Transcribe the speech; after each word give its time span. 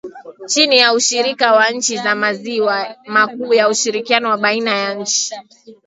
chini 0.47 0.77
ya 0.77 0.93
ushirika 0.93 1.51
wa 1.53 1.69
nchi 1.69 1.97
za 1.97 2.15
maziwa 2.15 2.95
makuu 3.07 3.53
na 3.53 3.69
ushirikiano 3.69 4.29
wa 4.29 4.37
baina 4.37 4.71
ya 4.75 4.93
nchi 4.93 5.33